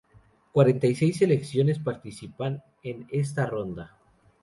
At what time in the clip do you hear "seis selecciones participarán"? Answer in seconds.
0.95-2.63